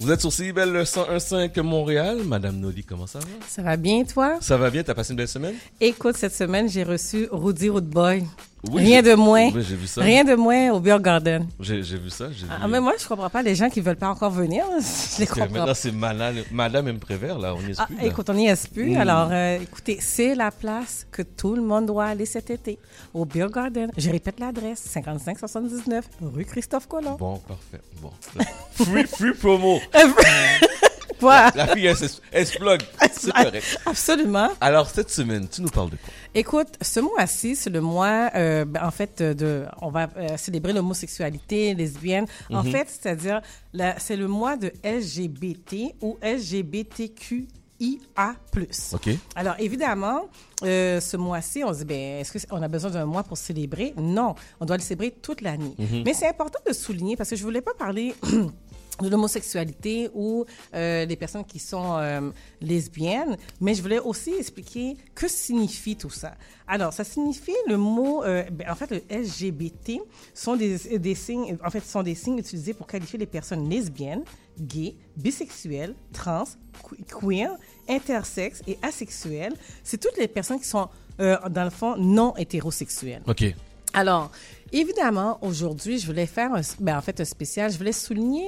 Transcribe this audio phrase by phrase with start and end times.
[0.00, 2.20] Vous êtes sur CIBEL 101.5 Montréal.
[2.24, 3.26] Madame Noli, comment ça va?
[3.46, 4.38] Ça va bien, toi?
[4.40, 4.82] Ça va bien?
[4.82, 5.54] T'as passé une belle semaine?
[5.78, 8.24] Écoute, cette semaine, j'ai reçu Rudy Rootboy.
[8.72, 9.50] Rien de moins.
[9.54, 10.02] Oui, j'ai vu ça.
[10.02, 11.46] Rien de moins au Beer Garden.
[11.58, 12.26] J'ai vu ça.
[12.50, 14.64] Ah, mais moi, je comprends pas les gens qui veulent pas encore venir.
[14.80, 15.48] Je les comprends.
[15.48, 16.98] Maintenant, c'est Madame, Madame M.
[16.98, 17.54] Prévert, là.
[17.54, 18.06] On n'y est ah, plus.
[18.06, 18.90] Écoute, on n'y est plus.
[18.90, 19.00] Mm.
[19.00, 22.78] Alors, euh, écoutez, c'est la place que tout le monde doit aller cet été
[23.14, 23.90] au Beer Garden.
[23.96, 27.16] Je répète l'adresse 5579 rue Christophe Colomb.
[27.16, 27.80] Bon, parfait.
[28.02, 28.10] Bon.
[28.74, 29.80] free, free promo.
[31.22, 32.82] La, fille, elle, se plug.
[33.12, 33.78] C'est correct.
[33.86, 34.48] Absolument.
[34.60, 36.12] Alors, cette semaine, tu nous parles de quoi?
[36.34, 40.72] Écoute, ce mois-ci, c'est le mois, euh, ben, en fait, de, on va euh, célébrer
[40.72, 42.26] l'homosexualité lesbienne.
[42.50, 42.70] En mhm.
[42.70, 43.40] fait, c'est-à-dire,
[43.98, 47.48] c'est le mois de LGBT ou LGBTQIA+.
[48.92, 49.08] OK.
[49.34, 50.28] Alors, évidemment,
[50.62, 53.92] euh, ce mois-ci, on se dit, ben, est-ce qu'on a besoin d'un mois pour célébrer?
[53.96, 55.74] Non, on doit le célébrer toute l'année.
[55.78, 56.02] Mhm.
[56.04, 58.14] Mais c'est important de souligner, parce que je voulais pas parler
[59.00, 64.96] de l'homosexualité ou euh, des personnes qui sont euh, lesbiennes, mais je voulais aussi expliquer
[65.14, 66.34] que signifie tout ça.
[66.66, 70.00] Alors, ça signifie le mot, euh, ben, en fait, le LGBT
[70.34, 74.24] sont des, des, signes, en fait, sont des signes utilisés pour qualifier les personnes lesbiennes,
[74.58, 76.44] gays, bisexuelles, trans,
[77.08, 77.50] queer,
[77.88, 79.54] intersexes et asexuelles.
[79.82, 83.22] C'est toutes les personnes qui sont, dans le fond, non hétérosexuelles.
[83.26, 83.44] OK.
[83.92, 84.30] Alors,
[84.72, 87.72] évidemment, aujourd'hui, je voulais faire, un, ben, en fait, un spécial.
[87.72, 88.46] Je voulais souligner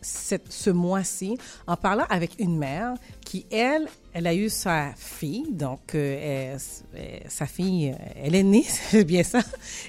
[0.00, 2.94] ce mois-ci en parlant avec une mère
[3.28, 6.56] qui, elle, elle a eu sa fille, donc euh,
[7.28, 9.40] sa fille, euh, elle est née, c'est bien ça,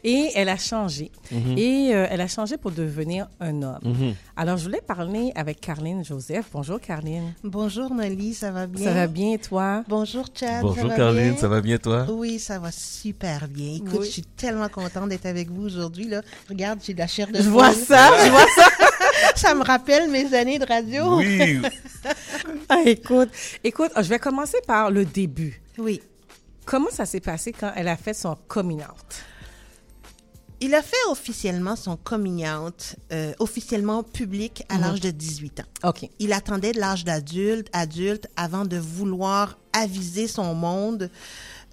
[0.03, 1.09] et elle a changé.
[1.31, 1.57] Mhm.
[1.57, 3.80] Et euh, elle a changé pour devenir un homme.
[3.81, 4.13] Mhm.
[4.35, 6.47] Alors, je voulais parler avec Carline Joseph.
[6.52, 7.33] Bonjour, Carline.
[7.43, 8.85] Bonjour, Nelly, ça va bien?
[8.85, 9.85] Ça va bien, toi?
[9.87, 10.63] Bonjour, Chad.
[10.63, 12.05] Bonjour, Carline, ça va bien, toi?
[12.11, 13.75] Oui, ça va super bien.
[13.75, 16.09] Écoute, je suis tellement contente d'être avec vous aujourd'hui.
[16.09, 16.21] Là.
[16.49, 18.85] Regarde, j'ai de la chair de Je vois ça, je vois ça.
[19.39, 21.17] ça me rappelle mes années de radio.
[21.17, 21.61] Oui.
[22.69, 23.29] ah, écoute,
[23.63, 25.61] écoute, je vais commencer par le début.
[25.77, 26.01] Oui.
[26.65, 29.23] Comment ça s'est passé quand elle a fait son coming out?
[30.61, 34.81] Il a fait officiellement son coming out, euh, officiellement public à mhm.
[34.81, 35.89] l'âge de 18 ans.
[35.89, 36.09] OK.
[36.19, 41.09] Il attendait de l'âge d'adulte, adulte, avant de vouloir aviser son monde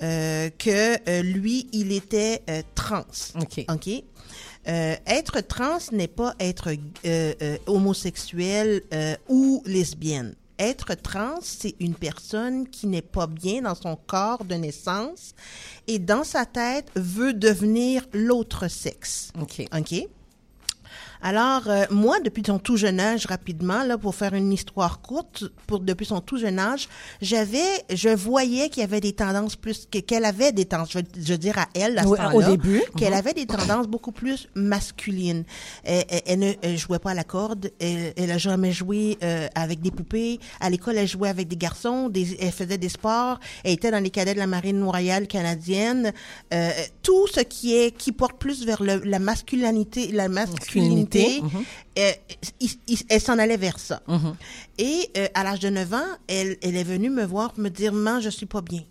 [0.02, 2.42] euh, que euh, lui, il était
[2.76, 3.04] trans.
[3.40, 3.64] OK.
[3.68, 4.04] OK?
[4.66, 6.74] Être trans n'est pas être
[7.66, 8.82] homosexuel
[9.28, 14.54] ou lesbienne être trans, c'est une personne qui n'est pas bien dans son corps de
[14.54, 15.34] naissance
[15.86, 19.32] et dans sa tête veut devenir l'autre sexe.
[19.38, 19.66] OK.
[19.76, 20.08] OK?
[21.22, 25.44] Alors, euh, moi, depuis son tout jeune âge, rapidement, là, pour faire une histoire courte,
[25.66, 26.88] pour depuis son tout jeune âge,
[27.20, 31.38] j'avais, je voyais qu'il y avait des tendances plus, qu'elle avait des tendances, je veux,
[31.38, 32.82] dire à elle, à ce Au début.
[32.96, 33.18] Qu'elle mhm.
[33.18, 35.44] avait des tendances beaucoup plus masculines.
[35.84, 39.80] Elle, elle, ne jouait pas à la corde, elle, elle a jamais joué euh, avec
[39.80, 40.38] des poupées.
[40.60, 44.02] À l'école, elle jouait avec des garçons, des, elle faisait des sports, elle était dans
[44.02, 46.12] les cadets de la marine royale canadienne.
[46.52, 46.70] Euh,
[47.02, 51.64] tout ce qui est, qui porte plus vers le, la masculinité, la masculinité Mhm.
[51.98, 52.12] Euh,
[53.08, 54.02] elle s'en allait vers ça.
[54.06, 54.36] Mhm.
[54.78, 57.92] Et euh, à l'âge de 9 ans, elle, elle est venue me voir me dire,
[57.92, 58.82] maman, je suis pas bien.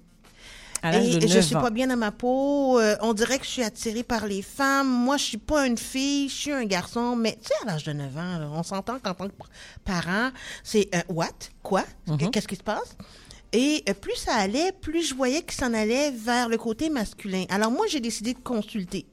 [0.83, 2.79] Et je suis pas bien dans ma peau.
[2.79, 4.87] Euh, on dirait que je suis attirée par les femmes.
[4.87, 7.15] Moi, je suis pas une fille, je suis un garçon.
[7.15, 9.33] Mais tu sais, à l'âge de 9 ans, on s'entend qu'en tant que
[9.83, 10.29] parent,
[10.63, 11.29] c'est what?
[11.63, 11.83] Quoi?
[12.05, 12.29] Mhm.
[12.29, 12.95] Qu'est-ce qui se passe?
[13.57, 17.45] Et plus ça allait, plus je voyais que s'en allait vers le côté masculin.
[17.49, 19.05] Alors moi, j'ai décidé de consulter.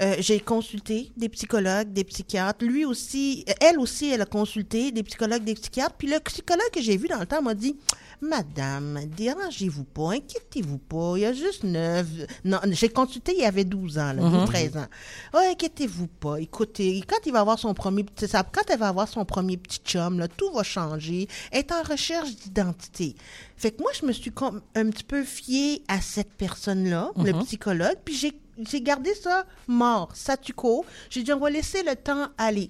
[0.00, 2.64] Euh, j'ai consulté des psychologues, des psychiatres.
[2.64, 5.94] Lui aussi, elle aussi, elle a consulté des psychologues, des psychiatres.
[5.96, 7.76] Puis le psychologue que j'ai vu dans le temps m'a dit
[8.20, 12.06] Madame, dérangez-vous pas, inquiétez-vous pas, il y a juste neuf.
[12.44, 14.80] Non, j'ai consulté, il y avait 12 ans, là, 13 mhm.
[14.80, 14.86] ans.
[15.34, 16.40] Oh, inquiétez-vous pas.
[16.40, 19.80] Écoutez, quand il va avoir son premier petit, quand elle va avoir son premier petit
[19.84, 21.28] chum, là, tout va changer.
[21.50, 23.14] Elle est en recherche d'identité.
[23.56, 24.32] Fait que moi, je me suis
[24.74, 27.44] un petit peu fiée à cette personne-là, le mhm.
[27.44, 30.12] psychologue, puis j'ai j'ai gardé ça mort,
[30.56, 30.84] quo.
[31.10, 32.68] J'ai dit, on va laisser le temps aller.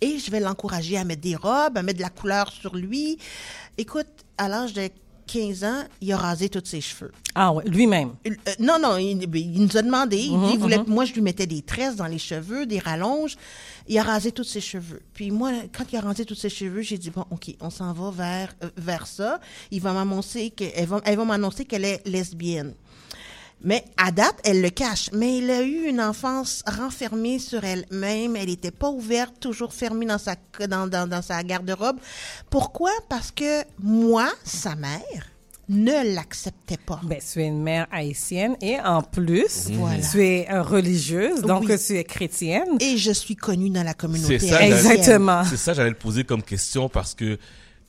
[0.00, 3.18] Et je vais l'encourager à mettre des robes, à mettre de la couleur sur lui.
[3.78, 4.88] Écoute, à l'âge de
[5.26, 7.12] 15 ans, il a rasé tous ses cheveux.
[7.34, 8.10] Ah oui, lui-même?
[8.26, 10.18] Euh, non, non, il, nous a demandé.
[10.18, 10.88] il mhm, voulait, mhm.
[10.88, 13.36] Moi, je lui mettais des tresses dans les cheveux, des rallonges.
[13.88, 15.00] Il a rasé tous ses cheveux.
[15.14, 17.92] Puis moi, quand il a rasé tous ses cheveux, j'ai dit, bon, OK, on s'en
[17.92, 19.40] va vers, euh, vers ça.
[19.70, 22.74] Il va m'annoncer qu'elle va, elle va m'annoncer qu'elle est lesbienne.
[23.64, 25.10] Mais à date, elle le cache.
[25.12, 28.36] Mais elle a eu une enfance renfermée sur elle-même.
[28.36, 30.34] Elle n'était pas ouverte, toujours fermée dans sa,
[30.68, 31.96] dans, dans, dans sa garde-robe.
[32.50, 32.90] Pourquoi?
[33.08, 35.28] Parce que moi, sa mère,
[35.68, 37.00] ne l'acceptait pas.
[37.04, 40.02] Ben, tu es une mère haïtienne et en plus, Voilà.
[40.10, 41.76] tu es euh, religieuse, donc Oui.
[41.78, 42.68] tu es chrétienne.
[42.80, 44.38] Et je suis connue dans la communauté.
[44.40, 44.92] C'est ça, haïtienne.
[44.92, 45.44] Exactement.
[45.48, 47.38] C'est ça, j'allais te poser comme question parce que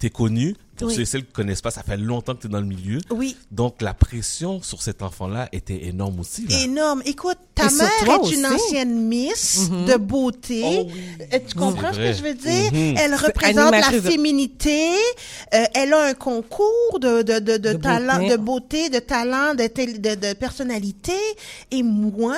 [0.04, 0.56] t'es connu.
[0.76, 0.96] Pour Oui.
[0.96, 2.66] ceux et celles qui ne connaissent pas, ça fait longtemps que tu es dans le
[2.66, 3.00] milieu.
[3.12, 3.38] Oui.
[3.52, 6.48] Donc, la pression sur cet enfant-là était énorme aussi.
[6.48, 6.60] Là.
[6.64, 7.04] Énorme.
[7.06, 7.90] Écoute, ta Et mère
[8.26, 10.64] est une ancienne Miss de beauté.
[10.66, 11.02] Oh oui.
[11.32, 12.74] Euh, Tu comprends ce que je veux dire?
[12.74, 12.96] Mhm.
[12.98, 14.90] Elle représente la féminité.
[15.54, 18.30] Euh, elle a un concours de, de, de, de, De talent, beauté.
[18.32, 21.14] de beauté, de talent, de, de personnalité.
[21.72, 22.36] Et moi,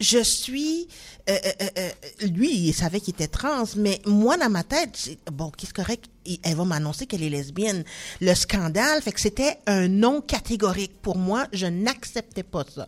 [0.00, 0.88] je suis...
[1.30, 5.50] euh, euh, euh, lui, il savait qu'il était trans, mais moi, dans ma tête, bon,
[5.50, 6.06] qu'est-ce correct,
[6.42, 7.84] elle va m'annoncer qu'elle est lesbienne.
[8.20, 11.00] Le scandale, fait que c'était un non catégorique.
[11.00, 12.86] Pour moi, je n'acceptais pas ça.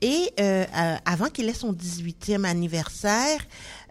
[0.00, 3.40] Et euh, euh, avant qu'il ait son 18e anniversaire,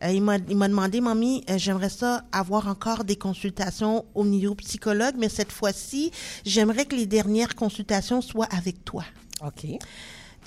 [0.05, 5.15] il m'a il m'a demandé, mamie, j'aimerais ça avoir encore des consultations au niveau psychologue,
[5.17, 6.11] mais cette fois-ci,
[6.45, 9.05] j'aimerais que les dernières consultations soient avec toi.
[9.41, 9.65] OK.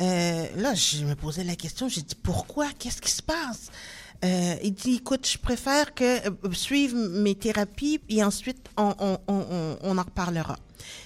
[0.00, 3.70] Euh, là, je me posais la question, j'ai dit pourquoi, qu'est-ce qui se passe?
[4.24, 9.18] Euh, Il dit écoute, je préfère que euh, suivre mes thérapies et ensuite on, on,
[9.28, 10.56] on, on- en reparlera.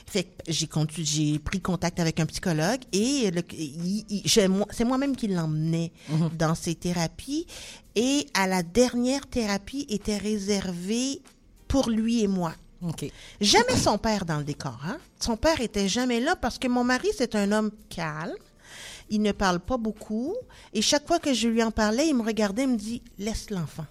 [0.06, 4.66] Fait que j'ai j'ai pris contact avec un psychologue et le- il- il- j'ai- moi-
[4.70, 5.92] c'est moi-même qui l'emmenais
[6.38, 7.46] dans ces thérapies
[7.94, 11.20] et à la dernière thérapie était réservée
[11.68, 12.54] pour lui et moi.
[12.82, 13.06] OK.
[13.40, 14.78] Jamais son père dans le décor.
[14.86, 14.98] Hein?
[15.20, 18.34] Son père était jamais là parce que mon mari, c'est un homme calme.
[19.10, 20.34] Il ne parle pas beaucoup.
[20.72, 23.50] Et chaque fois que je lui en parlais, il me regardait et me dit Laisse
[23.50, 23.86] l'enfant.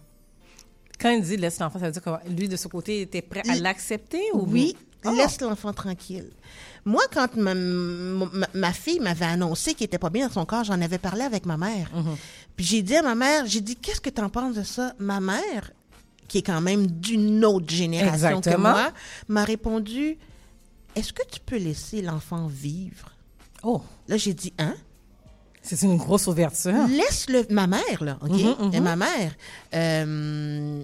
[1.00, 3.42] Quand il dit laisse l'enfant, ça veut dire que lui, de ce côté, était prêt
[3.50, 4.75] à l'accepter ou Oui,
[5.06, 5.12] Oh.
[5.16, 6.30] laisse l'enfant tranquille.
[6.83, 10.66] Moi, quand ma, ma- ma fille m'avait annoncé qu'il était pas bien dans son corps,
[10.66, 11.89] j'en avais parlé avec ma mère.
[11.95, 12.18] Mhm.
[12.57, 14.94] Puis j'ai dit à ma mère, j'ai dit, qu'est-ce que tu en penses de ça?
[15.00, 15.72] Ma mère,
[16.27, 18.56] qui est quand même d'une autre génération Exactement.
[18.56, 18.92] que moi,
[19.30, 20.18] m'a répondu,
[20.98, 23.13] est-ce que tu peux laisser l'enfant vivre?
[23.63, 24.75] Oh, Là, j'ai dit, hein?
[25.62, 26.88] C'est une grosse ouverture.
[26.90, 28.32] Laisse-le, ma mère, là, OK?
[28.32, 28.74] Mhm, mhm.
[28.74, 29.34] Et ma mère,
[29.76, 30.82] euh,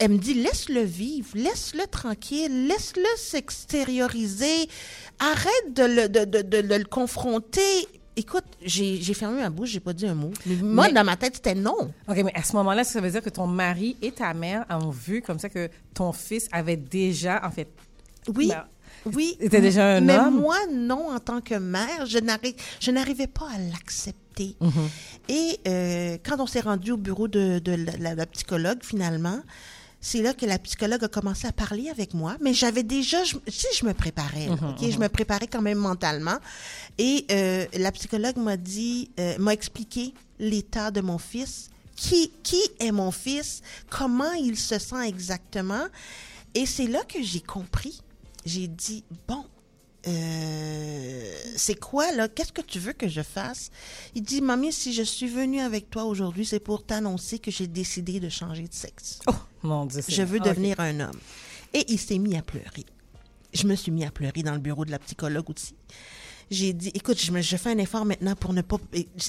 [0.00, 4.68] elle me dit, laisse-le vivre, laisse-le tranquille, laisse-le s'extérioriser,
[5.18, 7.60] arrête de le, de, de- de- de le confronter.
[8.16, 10.32] Écoute, j'ai j'ai fermé ma bouche, j'ai pas dit un mot.
[10.46, 11.76] Mais moi, Mais- dans ma tête, c'était non.
[12.08, 14.90] OK, mais à ce moment-là, ça veut dire que ton mari et ta mère ont
[14.90, 17.68] vu comme ça que ton fils avait déjà, en fait,
[18.34, 18.48] Oui.
[18.48, 18.64] Ben,
[19.14, 19.36] oui.
[19.40, 20.40] était déjà un mais homme?
[20.40, 24.56] moi, non, en tant que mère, je n'arri- je n'arrivais pas à l'accepter.
[24.60, 24.70] Mhm.
[25.28, 29.40] Et euh, quand on s'est rendu au bureau de, de la, la- la psychologue, finalement,
[30.00, 32.36] c'est là que la psychologue a commencé à parler avec moi.
[32.40, 34.90] Mais j'avais déjà, je, sais, je me préparais, là, Mhm, ok?
[34.90, 36.38] Je me préparais quand même mentalement.
[36.98, 41.68] Et euh, la psychologue m'a dit, euh, m'a expliqué l'état de mon fils.
[41.96, 43.60] Qui, qui est mon fils?
[43.90, 45.84] Comment il se sent exactement?
[46.54, 48.00] Et c'est là que j'ai compris.
[48.48, 49.44] J'ai dit, bon,
[50.06, 52.28] euh, c'est quoi là?
[52.28, 53.70] Qu'est-ce que tu veux que je fasse?
[54.14, 57.66] Il dit, mamie, si je suis venue avec toi aujourd'hui, c'est pour t'annoncer que j'ai
[57.66, 59.18] décidé de changer de sexe.
[59.26, 60.00] oh, mon Dieu.
[60.08, 60.46] Je veux OK.
[60.46, 61.20] devenir un homme.
[61.74, 62.86] Et il s'est mis à pleurer.
[63.52, 65.74] Je me suis mis à pleurer dans le bureau de la psychologue aussi.
[66.50, 68.76] J'ai dit, écoute, je, me, je fais un effort maintenant pour ne pas.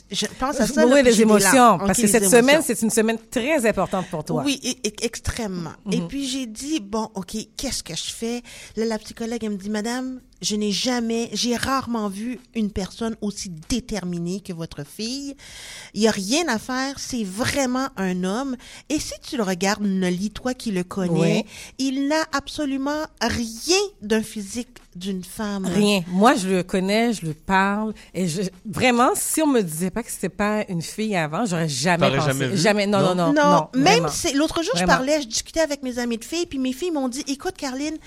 [0.10, 0.88] Je, pense à ça.
[0.88, 1.78] Oui, les émotions.
[1.78, 2.40] Parce que cette émotions.
[2.40, 4.44] semaine, c'est une semaine très importante pour toi.
[4.46, 4.60] Oui,
[5.02, 5.74] extrêmement.
[5.86, 5.94] Mhm.
[5.94, 8.42] Et puis j'ai dit, bon, OK, qu'est-ce que je fais?
[8.78, 13.16] Là, la psychologue, elle me dit, Madame, je n'ai jamais, j'ai rarement vu une personne
[13.22, 15.36] aussi déterminée que votre fille.
[15.94, 18.56] Il n'y a rien à faire, c'est vraiment un homme.
[18.90, 21.46] Et si tu le regardes, Noli, toi qui le connais,
[21.78, 25.66] il n'a absolument rien d'un physique d'une femme.
[25.66, 26.04] Rien.
[26.08, 27.94] Moi, je le connais, je le parle.
[28.14, 31.70] Et je, vraiment, si on me disait pas que c'était pas une fille avant, j'aurais
[31.70, 32.28] jamais pensé.
[32.28, 32.58] jamais vu?
[32.58, 32.88] Jamais.
[32.88, 33.34] Non, non, non?
[33.34, 34.08] Non, non, même vraiment.
[34.10, 36.92] c'est l'autre jour je parlais, je discutais avec mes amis de filles, puis mes filles
[36.92, 37.98] m'ont dit écoute Caroline,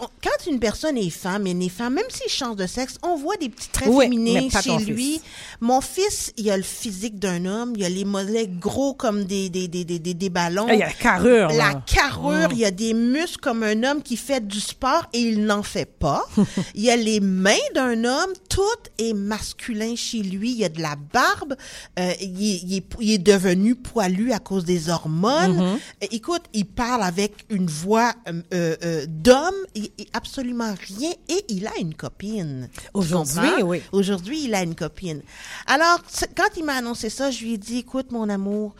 [0.00, 3.16] on- quand une personne est femme et est femme, même s'il change de sexe, on
[3.16, 5.12] voit des petits traits Oui, féminins chez lui.
[5.14, 5.22] fils.
[5.60, 9.48] Mon fils, il a le physique d'un homme, il a les mollets gros comme des
[9.50, 10.66] des des des, des, ballons.
[10.68, 11.48] Ah, Il a la carrure.
[11.48, 11.82] La là.
[11.86, 15.62] Carrure, il a des muscles comme un homme qui fait du sport et il n'en
[15.62, 16.24] fait pas.
[16.74, 18.62] il a les mains d'un homme, tout
[18.98, 20.52] est masculin chez lui.
[20.52, 21.56] Il a de la barbe,
[21.98, 25.58] euh, il, est, il est- il est devenu poilu à cause des hormones.
[25.58, 25.78] Mm-hmm.
[26.04, 28.12] Euh, Écoute, il parle avec une voix
[28.52, 32.68] euh, d'homme, il- absolument rien et il a une copine.
[32.94, 33.82] Aujourd'hui, oui.
[33.92, 35.22] Aujourd'hui, il a une copine.
[35.66, 36.00] Alors,
[36.36, 38.74] quand il m'a annoncé ça, je lui ai dit, écoute, mon amour,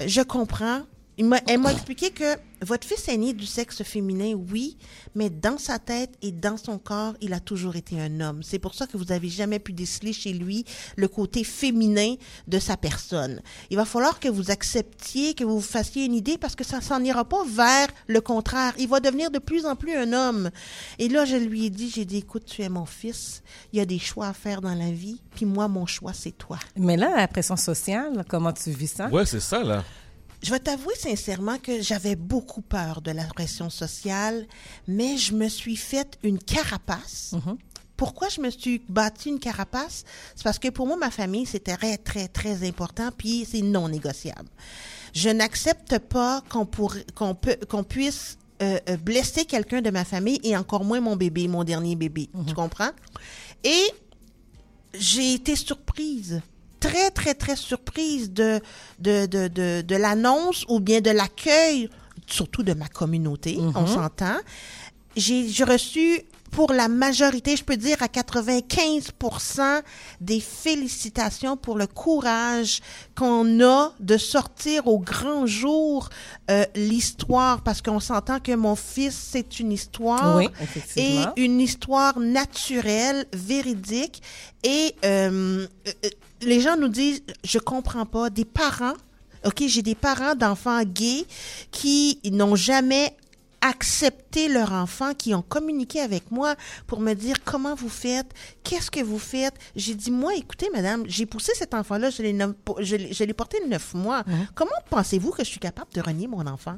[0.00, 0.82] euh, je comprends.
[1.18, 4.76] Il m'a- elle m'a expliqué que votre fils est né du sexe féminin, oui,
[5.14, 8.42] mais dans sa tête et dans son corps, il a toujours été un homme.
[8.42, 10.64] C'est pour ça que vous avez jamais pu déceler chez lui
[10.96, 12.14] le côté féminin
[12.46, 13.42] de sa personne.
[13.70, 16.80] Il va falloir que vous acceptiez, que vous vous fassiez une idée parce que ça
[16.80, 18.72] s'en ira pas vers le contraire.
[18.78, 20.50] Il va devenir de plus en plus un homme.
[20.98, 23.42] Et là, je lui ai dit, j'ai dit, écoute, tu es mon fils.
[23.72, 25.20] Il y a des choix à faire dans la vie.
[25.34, 26.58] Puis moi, mon choix, c'est toi.
[26.76, 29.08] Mais là, la pression sociale, comment tu vis ça?
[29.08, 29.84] Ouais, c'est ça, là.
[30.42, 34.46] Je vais t'avouer sincèrement que j'avais beaucoup peur de la pression sociale,
[34.88, 37.34] mais je me suis faite une carapace.
[37.96, 40.04] Pourquoi je me suis bâti une carapace?
[40.34, 43.88] C'est parce que pour moi, ma famille, c'était très, très, très important, puis c'est non
[43.88, 44.48] négociable.
[45.14, 51.00] Je n'accepte pas qu'on puisse euh, euh, blesser quelqu'un de ma famille et encore moins
[51.00, 52.28] mon bébé, mon dernier bébé.
[52.48, 52.90] Tu comprends?
[53.62, 53.84] Et
[54.94, 56.40] j'ai été surprise,
[56.82, 58.60] très, très, très surprise de,
[58.98, 61.88] de, de, de, de l'annonce ou bien de l'accueil,
[62.26, 64.38] surtout de ma communauté, on s'entend.
[65.16, 69.82] J'ai j'ai reçu pour la majorité, je peux dire à 95%
[70.20, 72.80] des félicitations pour le courage
[73.16, 76.10] qu'on a de sortir au grand jour
[76.50, 80.48] euh, l'histoire, parce qu'on s'entend que mon fils, c'est une histoire Oui,
[80.96, 84.22] et une histoire naturelle, véridique.
[84.62, 86.08] Et euh, euh,
[86.42, 88.94] les gens nous disent, je comprends pas, des parents,
[89.46, 91.24] ok, j'ai des parents d'enfants gays
[91.70, 93.16] qui n'ont jamais
[93.62, 96.54] accepté leur enfant, qui ont communiqué avec moi
[96.86, 98.26] pour me dire comment vous faites,
[98.64, 99.54] qu'est-ce que vous faites.
[99.76, 103.24] J'ai dit, moi, écoutez, madame, j'ai poussé cet enfant-là, je l'ai nomm- je l'ai je
[103.24, 104.24] l'ai porté neuf mois.
[104.54, 106.76] Comment pensez-vous que je suis capable de renier mon enfant?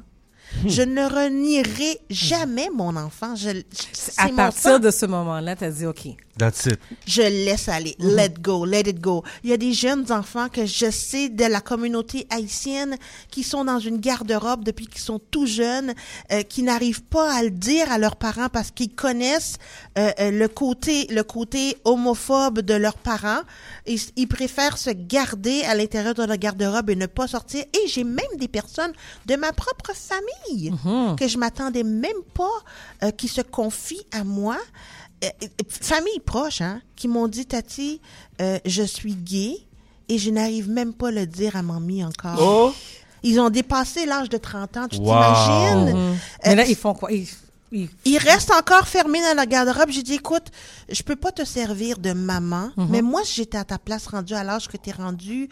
[0.67, 3.35] Je ne renierai jamais mon enfant.
[3.35, 3.49] Je,
[4.17, 6.07] À partir de ce moment-là, tu as dit OK.
[6.37, 6.79] That's it.
[7.07, 7.95] Je laisse aller.
[7.99, 9.23] Let go, let it go.
[9.43, 12.97] Il y a des jeunes enfants que je sais de la communauté haïtienne
[13.31, 15.93] qui sont dans une garde-robe depuis qu'ils sont tout jeunes,
[16.31, 19.55] euh, qui n'arrivent pas à le dire à leurs parents parce qu'ils connaissent
[19.97, 23.41] euh, euh, le côté le côté homophobe de leurs parents.
[23.87, 27.63] Ils, ils préfèrent se garder à l'intérieur de la garde-robe et ne pas sortir.
[27.73, 28.91] Et j'ai même des personnes
[29.25, 30.73] de ma propre famille
[31.17, 32.43] que je m'attendais même pas
[33.03, 34.57] euh, qui se confient à moi
[35.69, 38.01] famille proche, hein, qui m'ont dit, Tati,
[38.41, 39.57] euh, je suis gay
[40.09, 42.37] et je n'arrive même pas à le dire à mamie encore.
[42.39, 42.73] Oh!
[43.23, 45.05] Ils ont dépassé l'âge de 30 ans, tu Wow.
[45.05, 45.97] t'imagines?
[45.97, 46.13] Euh,
[46.45, 47.11] Mais là, ils font quoi?
[47.11, 47.27] Ils,
[47.71, 49.89] ils- ils restent encore fermés dans la garde-robe.
[49.89, 50.45] J'ai dit, écoute,
[50.89, 54.33] je peux pas te servir de maman, mais moi, si j'étais à ta place, rendu
[54.35, 55.49] à l'âge que tu es rendu,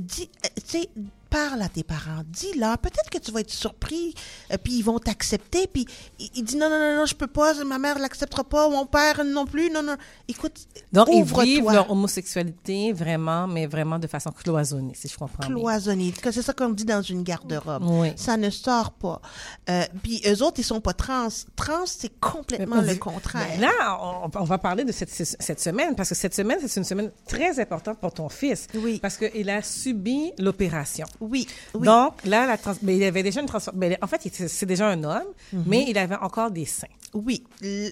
[0.00, 0.90] dis, euh, tu sais,
[1.28, 4.14] parle à tes parents, dis-leur, peut-être que tu vas être surpris,
[4.52, 5.86] euh, puis ils vont t'accepter, puis
[6.18, 8.86] il, il dit, non, non, non, non, je peux pas, ma mère l'acceptera pas, mon
[8.86, 9.96] père non plus, non, non.
[10.28, 10.54] Écoute,
[10.92, 15.48] Donc, ils vivent leur homosexualité vraiment, mais vraiment de façon cloisonnée, si je comprends bien.
[15.48, 16.12] cloisonné.
[16.12, 17.84] Que c'est ça qu'on dit dans une garde-robe.
[17.86, 18.12] Oui.
[18.16, 19.20] Ça ne sort pas.
[19.68, 21.28] Euh, puis eux autres, ils sont pas trans.
[21.56, 23.60] Trans, c'est complètement le contraire.
[23.60, 26.84] Là, on, on va parler de cette, cette semaine, parce que cette semaine, c'est une
[26.84, 28.66] semaine très importante pour ton fils.
[28.74, 28.98] Oui.
[29.00, 31.06] Parce qu'il a subi l'opération.
[31.20, 31.86] Oui, oui.
[31.86, 33.96] Donc, là, la trans- mais il avait déjà une transformation.
[34.02, 35.64] En fait, c'est déjà un homme, Mhm.
[35.66, 36.86] mais il avait encore des seins.
[37.14, 37.44] Oui,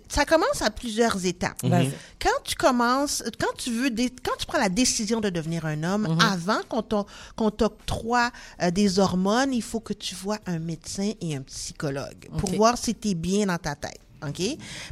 [0.08, 1.64] ça commence à plusieurs étapes.
[1.64, 1.90] Vas-y.
[2.20, 3.88] Quand tu commences, quand tu veux,
[4.22, 6.18] quand tu prends la décision de devenir un homme, Mhm.
[6.20, 8.30] avant qu'on t'o- qu'on t'octroie
[8.62, 12.76] euh, des hormones, il faut que tu vois un médecin et un psychologue pour voir
[12.76, 13.98] si tu es bien dans ta tête.
[14.28, 14.42] OK?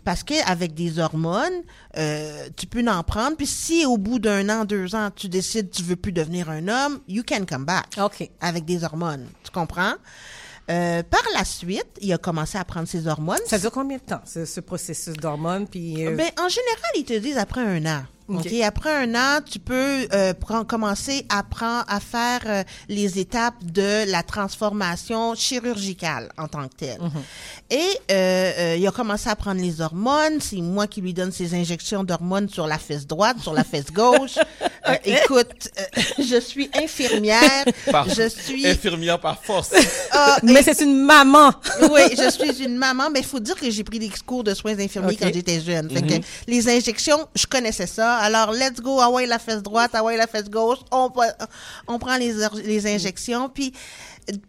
[0.05, 1.63] Parce que avec des hormones,
[1.97, 3.37] euh, tu peux en prendre.
[3.37, 6.51] Puis si au bout d'un an, deux ans, tu décides que tu veux plus devenir
[6.51, 8.31] un homme, you can come back OK.
[8.41, 9.27] avec des hormones.
[9.45, 9.95] Tu comprends?
[10.71, 13.41] Euh, par la suite, il a commencé à prendre ses hormones.
[13.47, 15.67] Ça dure combien de temps, ce, ce processus d'hormones?
[15.67, 18.05] Puis, euh, Ben, en général, ils te disent après un an.
[18.29, 18.47] OK.
[18.47, 18.53] OK?
[18.63, 23.63] Après un an, tu peux euh, prendre- commencer à, prendre, à faire euh, les étapes
[23.65, 26.99] de la transformation chirurgicale en tant que telle.
[27.71, 27.79] Et
[28.11, 30.41] euh, euh, il a commencé à prendre les hormones.
[30.41, 33.93] C'est moi qui lui donne ses injections d'hormones sur la fesse droite, sur la fesse
[33.93, 34.39] gauche.
[34.89, 37.65] Euh, écoute, euh, je suis infirmière.
[37.93, 38.67] Par- Je suis...
[38.67, 39.71] Infirmière par force.
[40.15, 41.53] Ah, mais c'est une maman!
[41.91, 44.53] oui, je suis une maman, mais il faut dire que j'ai pris des cours de
[44.55, 45.89] soins infirmiers quand j'étais jeune.
[45.89, 46.15] Fait que
[46.49, 48.12] les injections, je connaissais ça.
[48.19, 50.79] Alors, let's go, ah ouais, la fesse droite, ah ouais, la fesse gauche.
[50.91, 51.11] On,
[51.87, 53.49] on prend les, les injections.
[53.49, 53.73] Puis,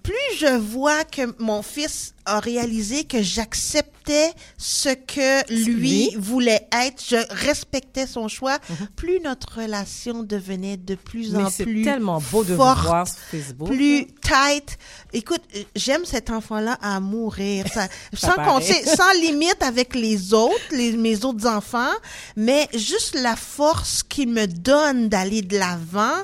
[0.04, 7.02] plus je vois que mon fils a réalisé que j'acceptais ce que lui voulait être,
[7.08, 7.16] je
[7.46, 8.60] respectais son choix,
[8.96, 13.08] plus notre relation devenait de plus Mais en plus tellement beau de vous forte, voir
[13.08, 13.70] sur Facebook.
[13.70, 14.78] plus tight.
[15.14, 15.42] Écoute,
[15.76, 17.66] j'aime cet enfant-là à mourir.
[17.74, 18.52] Ça, Ça sans, paraît.
[18.60, 21.94] compter- sans limite avec les autres, les, mes autres enfants,
[22.36, 26.18] mais juste la force qu'il me donne d'aller de l'avant,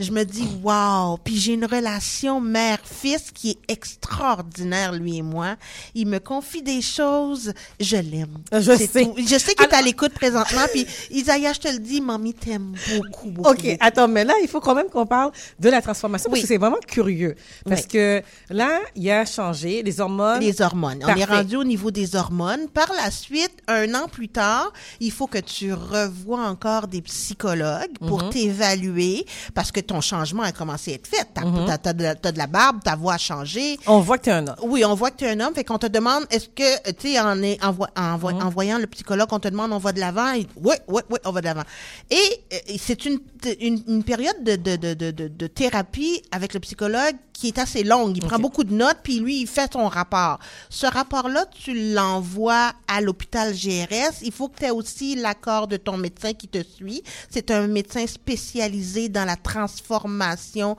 [0.00, 1.18] je me dis wow.
[1.22, 5.45] Puis j'ai une relation mère fils qui est extraordinaire, lui et moi.
[5.94, 8.38] Il me confie des choses, je l'aime.
[8.52, 9.08] Je sais.
[9.16, 12.74] Je sais qu'il est à l'écoute présentement, puis Isaiah, je te le dis, mamie t'aime
[12.96, 13.50] beaucoup, beaucoup.
[13.50, 16.48] OK, attends, mais là, il faut quand même qu'on parle de la transformation, parce que
[16.48, 17.34] c'est vraiment curieux.
[17.68, 20.40] Parce que là, il a changé les hormones.
[20.40, 21.02] Les hormones.
[21.04, 22.68] On est rendu au niveau des hormones.
[22.68, 27.96] Par la suite, un an plus tard, il faut que tu revois encore des psychologues
[28.06, 28.30] pour mhm.
[28.30, 31.26] t'évaluer, parce que ton changement a commencé à être fait.
[31.34, 31.92] T'as mm as,
[32.32, 33.78] de la barbe, ta voix a changé.
[33.86, 34.56] On voit que tu es un homme.
[34.62, 35.54] Oui, on voit que tu es un homme.
[35.54, 38.42] Fait qu'on te demande, est-ce que, tu sais, en, en, en, mhm.
[38.42, 40.32] en, voyant le psychologue, on te demande, on va de l'avant?
[40.34, 41.64] Oui, oui, oui, on va de l'avant.
[42.10, 43.18] Et, et c'est une,
[43.60, 47.84] une, une, période de, de, de, de, de thérapie avec le psychologue qui est assez
[47.84, 48.16] longue.
[48.16, 50.38] Il prend beaucoup de notes, puis lui, il fait son rapport.
[50.70, 54.22] Ce rapport-là, tu l'envoies à l'hôpital GRS.
[54.22, 57.02] Il faut que tu aies aussi l'accord de ton médecin qui te suit.
[57.30, 60.76] C'est un médecin spécialisé dans la transformation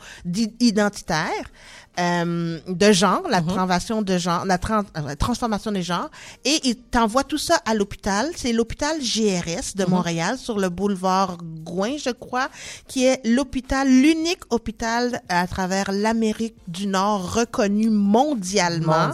[0.60, 1.52] identitaire.
[2.00, 4.60] Euh, de genre, la transformation de genre, la
[4.98, 6.12] euh, transformation des genres,
[6.46, 8.30] et il t'envoie tout ça à l'hôpital.
[8.36, 9.90] C'est l'hôpital GRS de mhm.
[9.90, 12.50] Montréal sur le boulevard Gouin, je crois,
[12.88, 19.12] qui est l'hôpital, l'unique hôpital à travers l'Amérique du Nord reconnu mondialement.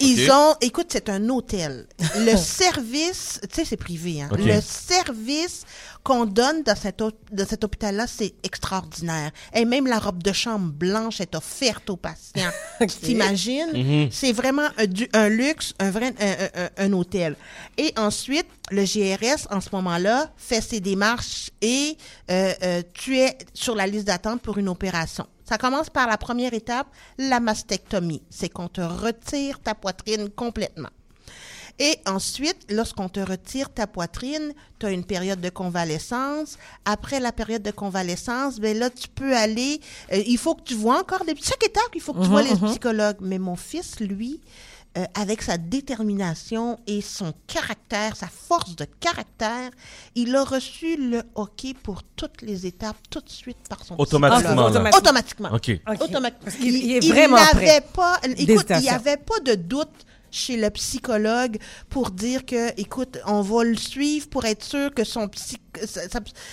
[0.00, 1.86] Ils ont, écoute, c'est un hôtel.
[2.18, 4.28] Le service, tu sais, c'est privé, hein.
[4.36, 5.64] Le service
[6.04, 7.02] qu'on donne dans cet,
[7.32, 9.30] dans cet hôpital-là, c'est extraordinaire.
[9.54, 12.50] Et même la robe de chambre blanche est offerte aux patients.
[13.02, 13.72] T'imagines?
[13.72, 14.08] Mm-hmm.
[14.12, 17.36] C'est vraiment un, un, luxe, un vrai un, un, hôtel.
[17.78, 21.96] Et ensuite, le GRS, en ce moment-là, fait ses démarches et
[22.30, 25.26] euh, euh, tu es sur la liste d'attente pour une opération.
[25.44, 26.86] Ça commence par la première étape,
[27.18, 28.22] la mastectomie.
[28.30, 30.90] C'est qu'on te retire ta poitrine complètement.
[31.80, 36.56] Et ensuite, lorsqu'on te retire ta poitrine, tu as une période de convalescence.
[36.84, 39.80] Après la période de convalescence, ben là, tu peux aller.
[40.12, 41.34] Euh, il faut que tu vois encore des.
[41.34, 42.68] Chaque étape, il faut que tu vois mhm, les mhm.
[42.68, 43.16] psychologues.
[43.20, 44.40] Mais mon fils, lui,
[44.96, 49.70] euh, avec sa détermination et son caractère, sa force de caractère,
[50.14, 54.66] il a reçu le hockey pour toutes les étapes tout de suite par son automatiquement.
[54.66, 54.98] Automatiquement.
[54.98, 55.50] Automatiquement.
[55.52, 55.70] OK.
[56.00, 56.52] Automatiquement.
[56.60, 57.84] Il, il, est vraiment il prêt.
[57.92, 63.18] Pas, écoute, il n'y avait pas de doute chez le psychologue pour dire que, écoute,
[63.26, 65.30] on va le suivre pour être sûr que son,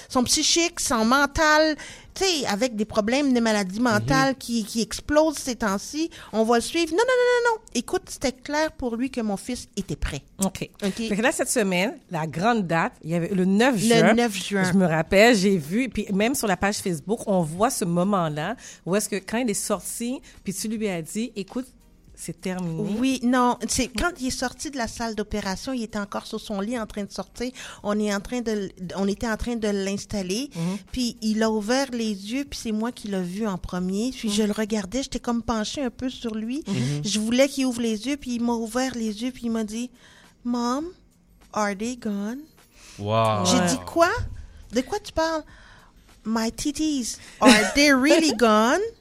[0.10, 1.76] son psychique, son mental,
[2.14, 3.92] tu sais, avec des problèmes, des maladies mhm.
[3.92, 6.92] mentales qui, qui explosent ces temps-ci, on va le suivre.
[6.92, 7.62] Non, non, non, non, non.
[7.74, 10.22] Écoute, c'était clair pour lui que mon fils était prêt.
[10.44, 10.70] OK.
[10.84, 11.18] OK.
[11.18, 14.08] là, cette semaine, la grande date, il y avait le 9 juin.
[14.10, 14.64] Le 9 juin.
[14.72, 18.56] Je me rappelle, j'ai vu, puis même sur la page Facebook, on voit ce moment-là
[18.86, 21.66] où est-ce que quand il est sorti, puis tu lui as dit, écoute,
[22.22, 22.96] c'est terminé?
[23.00, 26.40] Oui, non, c'est quand il est sorti de la salle d'opération, il était encore sur
[26.40, 27.52] son lit en train de sortir.
[27.82, 30.52] On est en train de, on était en train de l'installer.
[30.56, 30.78] Mhm.
[30.92, 34.12] Puis il a ouvert les yeux, puis c'est moi qui l'ai vu en premier.
[34.12, 36.64] Puis je le regardais, j'étais comme penchée un peu sur lui.
[36.68, 37.02] Mhm.
[37.04, 39.64] Je voulais qu'il ouvre les yeux, puis il m'a ouvert les yeux, puis il m'a
[39.64, 39.90] dit,
[40.44, 40.86] Mom,
[41.52, 42.42] are they gone?
[43.00, 43.46] Wow.
[43.46, 44.12] J'ai dit quoi?
[44.72, 45.44] De quoi tu parles?
[46.24, 48.80] My titties, are they really gone?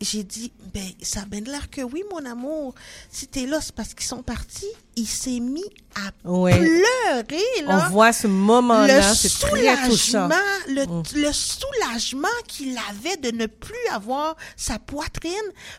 [0.00, 2.74] J'ai dit, ben, ça a l'air que oui, mon amour.
[3.10, 4.66] Si t'es parce qu'ils sont partis.
[4.96, 7.86] Il s'est mis à pleurer, là.
[7.86, 10.28] On voit ce moment-là, c'est très touchant.
[10.68, 11.02] Le, mm.
[11.14, 15.32] le soulagement qu'il avait de ne plus avoir sa poitrine,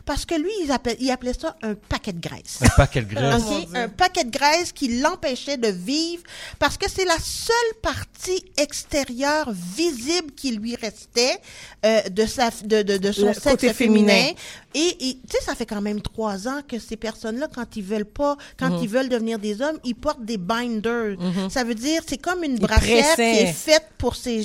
[0.04, 2.58] parce que lui, il appelait, il appelait ça un paquet de graisse.
[2.62, 3.42] Un paquet de graisse.
[3.74, 6.22] un paquet de graisse qui l'empêchait de vivre,
[6.58, 11.38] parce que c'est la seule partie extérieure visible qui lui restait
[11.86, 14.32] euh, de, sa, de, de, de son sexe féminin.
[14.74, 18.04] Et, tu sais, ça fait quand même trois ans que ces personnes-là, quand ils veulent
[18.04, 18.82] pas, quand mm.
[18.82, 21.16] ils veulent devenir des hommes, ils portent des binders.
[21.16, 21.50] Mm-hmm.
[21.50, 24.44] Ça veut dire, c'est comme une brassière qui est faite pour ces,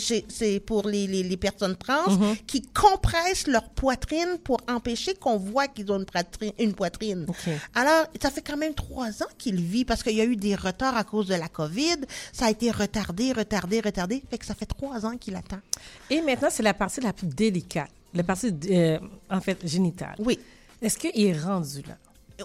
[0.65, 2.37] pour les, les, les, personnes trans, mm-hmm.
[2.47, 6.51] qui compressent leur poitrine pour empêcher qu'on voit qu'ils ont une poitrine.
[6.59, 7.25] Une poitrine.
[7.75, 10.55] Alors, ça fait quand même trois ans qu'il vit parce qu'il y a eu des
[10.55, 11.97] retards à cause de la COVID.
[12.31, 14.23] Ça a été retardé, retardé, retardé.
[14.29, 15.59] Fait que ça fait trois ans qu'il attend.
[16.09, 18.99] Et maintenant, c'est la partie la plus délicate, la partie, euh,
[19.29, 20.15] en fait, génitale.
[20.19, 20.39] Oui.
[20.81, 21.97] Est-ce qu'il est rendu là?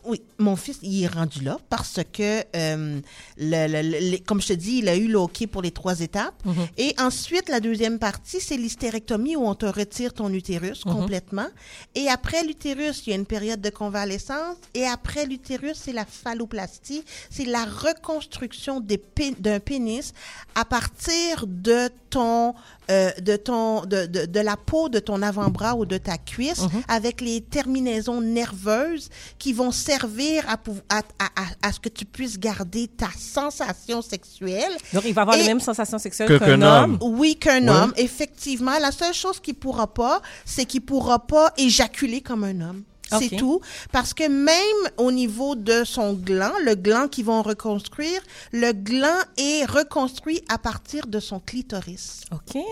[0.05, 3.01] Oui, mon fils, il est rendu là parce que, euh,
[3.38, 6.35] le, comme je te dis, il a eu le hockey pour les trois étapes.
[6.44, 6.66] Mhm.
[6.77, 10.92] Et ensuite, la deuxième partie, c'est l'hystérectomie où on te retire ton utérus mhm.
[10.92, 11.48] complètement.
[11.94, 14.57] Et après l'utérus, il y a une période de convalescence.
[14.74, 17.03] Et après l'utérus, c'est la phalloplastie.
[17.31, 20.12] C'est la reconstruction d'un pénis
[20.55, 22.55] à partir de ton
[22.90, 26.62] euh, de ton de, de, de, la peau de ton avant-bras ou de ta cuisse
[26.62, 26.83] mhm.
[26.88, 30.57] avec les terminaisons nerveuses qui vont servir à,
[30.88, 34.72] à, à, à, ce que tu puisses garder ta sensation sexuelle.
[34.92, 36.98] Donc il va avoir les mêmes sensations sexuelles qu'un homme.
[37.03, 38.79] Oui, qu'un homme, effectivement.
[38.79, 42.83] La seule chose qu'il pourra pas, c'est qu'il pourra pas éjaculer comme un homme.
[43.09, 43.61] C'est tout.
[43.92, 48.21] Parce que même au niveau de son gland, le gland qu'ils vont reconstruire,
[48.53, 52.23] le gland est reconstruit à partir de son clitoris.
[52.33, 52.62] OK.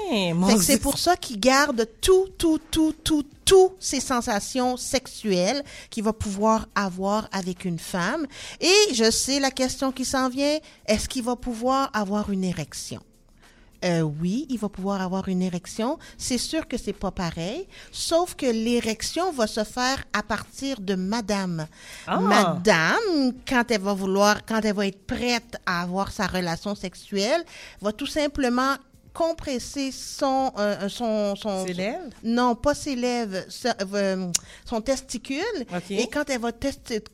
[0.61, 6.13] C'est pour ça qu'il garde tout, tout, tout, tout, toutes ces sensations sexuelles qu'il va
[6.13, 8.27] pouvoir avoir avec une femme.
[8.61, 13.01] Et je sais la question qui s'en vient, est-ce qu'il va pouvoir avoir une érection?
[13.85, 15.99] Euh, oui, il va pouvoir avoir une érection.
[16.19, 20.95] C'est sûr que c'est pas pareil, sauf que l'érection va se faire à partir de
[20.95, 21.67] madame.
[22.07, 22.21] Ah.
[22.21, 27.45] Madame, quand elle va vouloir, quand elle va être prête à avoir sa relation sexuelle,
[27.81, 28.77] va tout simplement
[29.17, 32.11] compresser son, euh, son, son, Ses lèvres?
[32.23, 33.39] Non, pas ses lèvres,
[33.95, 34.31] euh,
[34.67, 35.43] son testicule.
[35.89, 36.51] Et quand elle va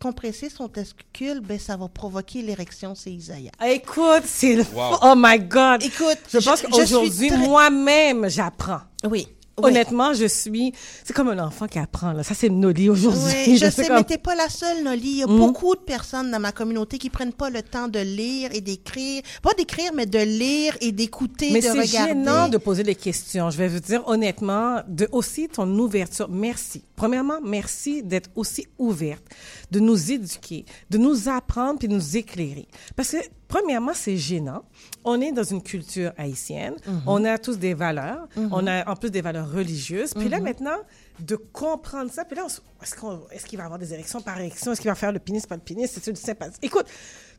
[0.00, 3.52] compresser son testicule, ben, ça va provoquer l'érection c'est Isaiah.
[3.64, 4.64] Écoute, c'est le...
[4.74, 5.84] Oh my God!
[5.84, 8.80] Écoute, je pense qu'aujourd'hui, moi-même, j'apprends.
[9.04, 9.28] Oui.
[9.56, 10.72] Honnêtement, je suis.
[11.04, 12.12] C'est comme un enfant qui apprend.
[12.12, 12.22] Là.
[12.22, 13.22] Ça, c'est Noli aujourd'hui.
[13.46, 15.10] Oui, je, sais, mais t'es pas la seule, Noli.
[15.10, 15.36] Il y a hmm?
[15.36, 19.22] beaucoup de personnes dans ma communauté qui prennent pas le temps de lire et d'écrire.
[19.42, 21.78] Pas d'écrire, mais de lire et d'écouter, de regarder.
[21.78, 23.50] Mais c'est gênant de poser des questions.
[23.50, 26.28] Je vais vous dire honnêtement, de aussi ton ouverture.
[26.30, 26.84] Merci.
[26.96, 29.24] Premièrement, merci d'être aussi ouverte,
[29.70, 32.68] de nous éduquer, de nous apprendre puis de nous éclairer.
[32.96, 33.16] Parce que
[33.52, 34.64] premièrement, c'est gênant.
[35.04, 36.74] On est dans une culture haïtienne.
[36.86, 37.02] Mhm.
[37.06, 38.26] On a tous des valeurs.
[38.34, 38.48] Mhm.
[38.50, 40.14] On a en plus des valeurs religieuses.
[40.14, 40.44] Puis là, mhm.
[40.44, 40.78] maintenant,
[41.20, 42.24] de comprendre ça.
[42.24, 42.46] Puis là,
[43.30, 44.72] est-ce qu'il va avoir des érections par érection?
[44.72, 45.90] Est-ce qu'il va faire le pénis par le pénis?
[45.92, 46.56] C'est du sympathie.
[46.62, 46.86] Écoute,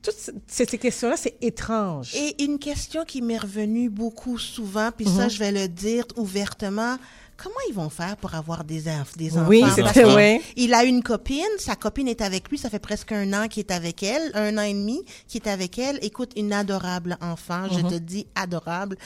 [0.03, 2.13] toutes ces, questions-là, c'est étrange.
[2.13, 6.97] Et une question qui m'est revenue beaucoup souvent, puis ça, je vais le dire ouvertement
[7.43, 8.83] comment ils vont faire pour avoir des,
[9.17, 9.49] des enfants?
[9.49, 10.41] Oui, c'est vrai.
[10.55, 13.61] Il a une copine, sa copine est avec lui, ça fait presque un an qu'il
[13.61, 15.99] est avec elle, un an et demi qu'il est avec elle.
[16.01, 17.89] Écoute, une adorable enfant, je mhm.
[17.89, 18.97] te dis adorable.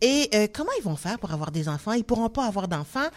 [0.00, 1.92] Et euh, comment ils vont faire pour avoir des enfants?
[1.92, 3.08] Ils pourront pas avoir d'enfants.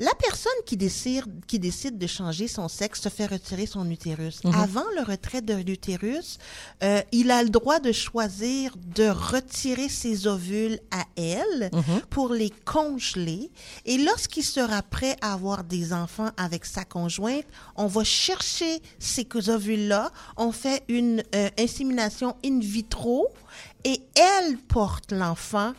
[0.00, 4.42] La personne qui décide, qui décide de changer son sexe se fait retirer son utérus.
[4.44, 4.54] Mhm.
[4.54, 6.38] Avant le retrait de l'utérus,
[6.82, 12.00] euh, il a le droit de choisir de retirer ses ovules à elle mhm.
[12.08, 13.50] pour les congeler.
[13.84, 17.44] Et lorsqu'il sera prêt à avoir des enfants avec sa conjointe,
[17.76, 23.28] on va chercher ces ovules-là, on fait une euh, insémination in vitro
[23.84, 25.74] et elle porte l'enfant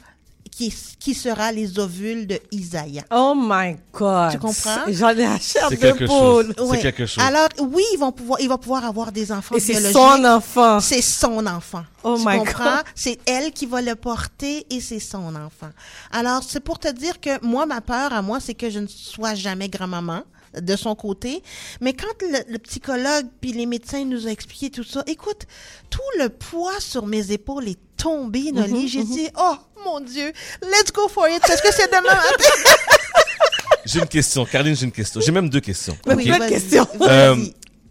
[0.52, 3.04] qui, qui sera les ovules de Isaïa.
[3.12, 4.34] Oh my God.
[4.34, 4.84] Tu comprends?
[4.90, 6.54] J'en ai la chair de poule.
[6.72, 7.24] C'est quelque chose.
[7.24, 10.80] Alors, oui, ils vont pouvoir, il va pouvoir avoir des enfants Et c'est son enfant.
[10.80, 11.84] C'est son enfant.
[12.04, 12.76] Oh tu my comprends?
[12.76, 12.84] God.
[12.94, 15.70] C'est elle qui va le porter et c'est son enfant.
[16.12, 18.88] Alors, c'est pour te dire que moi, ma peur à moi, c'est que je ne
[18.88, 20.24] sois jamais grand-maman
[20.60, 21.42] de son côté.
[21.80, 25.46] Mais quand le, psychologue puis les médecins nous ont expliqué tout ça, écoute,
[25.90, 28.84] tout le poids sur mes épaules est tombé, Noli.
[28.84, 29.14] Mhm, J'ai mhm.
[29.16, 31.42] dit, oh mon Dieu, let's go for it.
[31.50, 32.18] Est-ce que c'est demain
[33.86, 35.22] J'ai une question, Caroline, j'ai une question.
[35.22, 35.98] J'ai même deux questions.
[36.06, 36.88] Oui, une question.
[37.02, 37.36] Euh,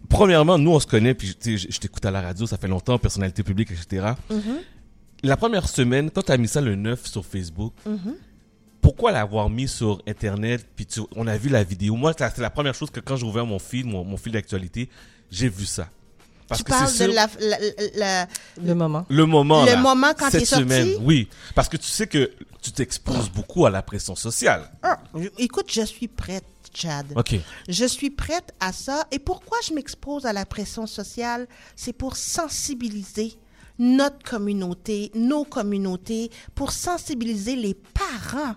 [0.09, 3.43] premièrement, nous, on se connaît, puis je t'écoute à la radio, ça fait longtemps, personnalité
[3.43, 4.13] publique, etc.
[4.29, 4.59] Mhm.
[5.23, 7.73] La première semaine, quand tu as mis ça le 9 sur Facebook,
[8.81, 11.95] pourquoi l'avoir mis sur Internet, puis on a vu la vidéo.
[11.95, 14.89] Moi, c'est la première chose que quand j'ai ouvert mon fil, mon, fil d'actualité,
[15.29, 15.87] j'ai vu ça.
[16.51, 18.27] Parce tu parles de la,
[18.61, 19.05] le moment.
[19.09, 19.65] Le moment.
[19.65, 20.63] Le moment quand cette sorti?
[20.65, 21.29] semaine, oui.
[21.55, 22.29] Parce que tu sais que
[22.61, 24.69] tu t'exposes beaucoup à la pression sociale.
[24.83, 24.99] Ah,
[25.37, 26.43] écoute, je suis prête.
[26.73, 27.05] Chad.
[27.17, 27.35] OK.
[27.67, 29.05] Je suis prête à ça.
[29.11, 31.47] Et pourquoi je m'expose à la pression sociale?
[31.75, 33.33] C'est pour sensibiliser
[33.77, 38.55] notre communauté, nos communautés, pour sensibiliser les parents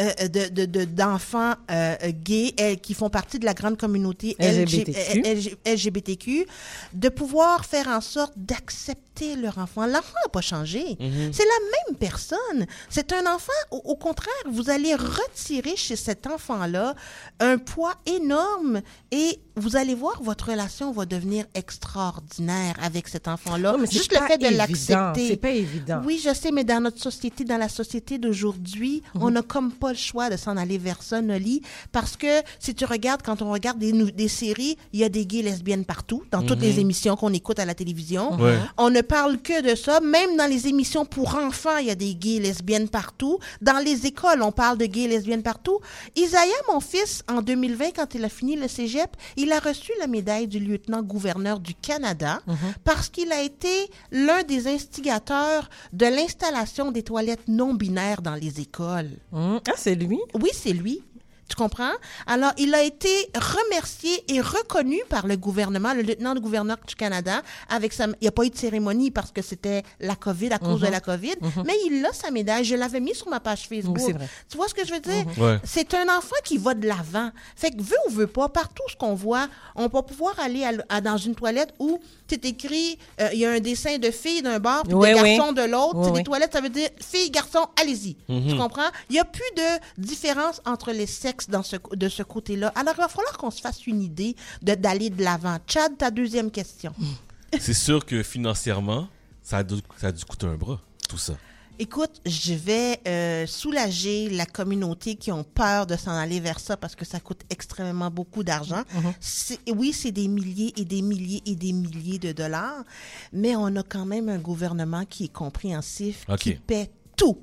[0.00, 5.56] euh, de, de, d'enfants euh, gays qui font partie de la grande communauté LGBTQ.
[5.66, 6.46] LGBTQ,
[6.94, 9.09] de pouvoir faire en sorte d'accepter
[9.40, 9.86] leur enfant.
[9.86, 10.82] L'enfant n'a pas changé.
[10.82, 11.32] Mm-hmm.
[11.32, 12.66] C'est la même personne.
[12.88, 16.94] C'est un enfant, au, contraire, vous allez retirer chez cet enfant-là
[17.38, 23.76] un poids énorme et vous allez voir, votre relation va devenir extraordinaire avec cet enfant-là.
[23.90, 25.28] Juste le fait de l'accepter.
[25.28, 26.00] C'est pas évident.
[26.04, 29.18] Oui, je sais, mais dans notre société, dans la société d'aujourd'hui, mm-hmm.
[29.20, 32.74] on n'a comme pas le choix de s'en aller vers ça, Noli, parce que si
[32.74, 36.22] tu regardes, quand on regarde des, des séries, il y a des gays lesbiennes partout,
[36.30, 36.80] dans toutes les mhm.
[36.80, 38.38] émissions qu'on écoute à la télévision.
[38.78, 40.00] On ne parle que de ça.
[40.00, 43.38] Même dans les émissions pour enfants, il y a des gays lesbiennes partout.
[43.60, 45.80] Dans les écoles, on parle de gays lesbiennes partout.
[46.16, 46.40] Isaiah,
[46.72, 50.48] mon fils, en 2020, quand il a fini le cégep, il a reçu la médaille
[50.48, 52.56] du lieutenant-gouverneur du Canada mhm.
[52.84, 58.60] parce qu'il a été l'un des instigateurs de l'installation des toilettes non binaires dans les
[58.60, 59.10] écoles.
[59.32, 59.60] Mhm.
[59.68, 60.18] Ah, c'est lui?
[60.34, 61.02] Oui, c'est lui.
[61.50, 61.90] Tu comprends?
[62.28, 66.94] Alors, il a été remercié et reconnu par le gouvernement, le lieutenant de gouverneur du
[66.94, 70.52] Canada, avec sa, il n'y a pas eu de cérémonie parce que c'était la COVID,
[70.52, 71.34] à cause de la COVID,
[71.66, 72.64] mais il a sa médaille.
[72.64, 73.98] Je l'avais mis sur ma page Facebook.
[74.00, 74.14] Oui.
[74.48, 75.24] Tu vois ce que je veux dire?
[75.38, 75.58] Ouais.
[75.64, 77.30] C'est un enfant qui va de l'avant.
[77.56, 80.70] Fait que veut ou veut pas, partout ce qu'on voit, on va pouvoir aller à
[80.70, 84.12] l- à- dans une toilette où c'est écrit, euh, il y a un dessin de
[84.12, 85.36] fille d'un bord, puis Oui, de oui.
[85.36, 86.10] garçon de l'autre.
[86.10, 86.12] Oui.
[86.12, 88.14] des toilettes, ça veut dire fille, garçon, allez-y.
[88.28, 88.88] Tu comprends?
[89.08, 89.62] Il n'y a plus de
[89.98, 92.72] différence entre les sexes dans ce, de ce côté-là.
[92.74, 95.56] Alors, il va falloir qu'on se fasse une idée de- d'aller de l'avant.
[95.66, 96.92] Chad, ta deuxième question.
[97.60, 99.08] C'est sûr que financièrement,
[99.42, 101.34] ça a, dû, ça a dû coûter un bras, tout ça.
[101.82, 106.76] Écoute, je vais euh, soulager la communauté qui ont peur de s'en aller vers ça
[106.76, 108.82] parce que ça coûte extrêmement beaucoup d'argent.
[109.18, 112.84] C'est- Oui, c'est des milliers et des milliers et des milliers de dollars,
[113.32, 117.38] mais on a quand même un gouvernement qui est compréhensif, qui paie tout.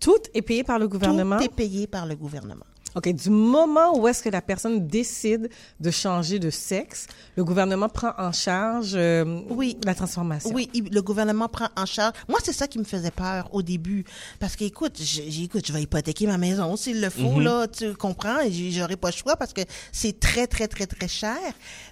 [0.00, 1.38] Tout est payé par le gouvernement?
[1.38, 2.64] Tout est payé par le gouvernement.
[2.96, 5.48] OK, du moment où est-ce que la personne décide
[5.78, 9.76] de changer de sexe, le gouvernement prend en charge euh, Oui.
[9.84, 10.50] la transformation.
[10.52, 12.14] Oui, il- le gouvernement prend en charge.
[12.28, 14.04] Moi, c'est ça qui me faisait peur au début.
[14.40, 17.66] Parce que, écoute, j'ai, j'ai- écoute, je vais hypothéquer ma maison s'il le faut, là,
[17.68, 18.40] tu comprends?
[18.40, 19.60] et J'aurai pas le choix parce que
[19.92, 21.36] c'est très, très, très, très cher.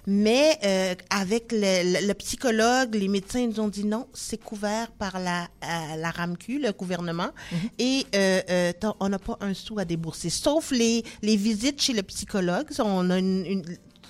[0.05, 1.59] Mais euh, avec le,
[2.01, 5.95] le- le psychologue, les médecins ils nous ont dit non, c'est couvert par la, euh,
[5.97, 7.29] la RAMQ, le gouvernement,
[7.77, 10.29] et euh, euh, t'as- on n'a pas un sou à débourser.
[10.29, 10.88] Sauf les,
[11.21, 12.67] les visites chez le psychologue.
[12.79, 13.63] On a une- une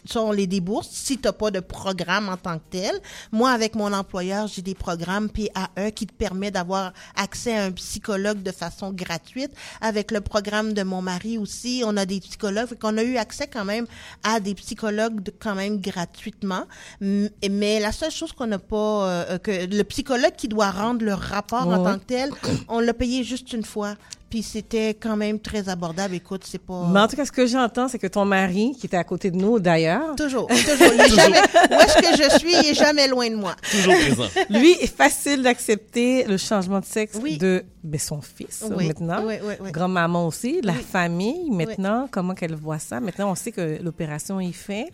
[0.06, 2.96] ça, on les débourse si tu n'as pas de programme en tant que tel.
[3.34, 7.72] Moi, avec mon employeur, j'ai des programmes PAE qui te permet d'avoir accès à un
[7.74, 9.52] psychologue de façon gratuite.
[9.82, 12.74] Avec le programme de mon mari aussi, on a des psychologues.
[12.80, 13.86] Qu'on a eu accès quand même
[14.24, 16.64] à des psychologues de- quand même gratuitement.
[17.02, 21.14] Mais la seule chose qu'on n'a pas, euh, que le psychologue qui doit rendre le
[21.14, 22.30] rapport en tant que tel,
[22.70, 23.96] on l'a payé juste une fois.
[24.30, 26.14] Puis c'était quand même très abordable.
[26.14, 26.88] Écoute, c'est pas...
[26.92, 29.32] Mais en tout cas, ce que j'entends, c'est que ton mari, qui était à côté
[29.32, 30.94] de nous d'ailleurs, Toujours, toujours.
[30.94, 33.56] Il est jamais, où est-ce que je suis, il est jamais loin de moi.
[33.72, 34.28] Toujours présent.
[34.52, 37.38] lui, est facile d'accepter le changement de sexe Oui.
[37.40, 39.24] de ben, son fils Oui, maintenant.
[39.26, 39.72] oui, oui, oui.
[39.72, 40.80] Grand-maman aussi, la Oui.
[40.84, 43.00] famille, maintenant, comment qu'elle voit ça?
[43.00, 44.94] Maintenant, on sait que l'opération est faite.